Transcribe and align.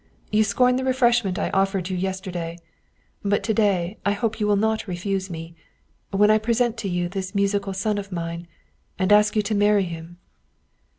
You 0.31 0.43
scorned 0.43 0.79
the 0.79 0.83
refreshment 0.83 1.37
I 1.37 1.51
offered 1.51 1.91
you 1.91 1.95
yesterday. 1.95 2.57
But 3.23 3.43
to 3.43 3.53
day 3.53 3.99
I 4.03 4.13
hope 4.13 4.39
you 4.39 4.47
will 4.47 4.55
not 4.55 4.87
refuse 4.87 5.29
me 5.29 5.55
when 6.09 6.31
I 6.31 6.39
present 6.39 6.75
to 6.77 6.89
you 6.89 7.07
this 7.07 7.35
musical 7.35 7.73
son 7.73 7.99
of 7.99 8.11
mine, 8.11 8.47
and 8.97 9.13
ask 9.13 9.35
you 9.35 9.43
to 9.43 9.53
marry 9.53 9.83
him." 9.83 10.17